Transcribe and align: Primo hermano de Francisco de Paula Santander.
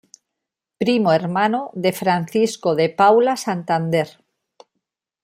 Primo 0.81 1.09
hermano 1.17 1.61
de 1.75 1.91
Francisco 1.93 2.73
de 2.73 2.89
Paula 2.89 3.37
Santander. 3.37 4.09